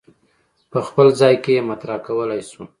[0.71, 2.63] په خپل ځای کې یې مطرح کولای شو.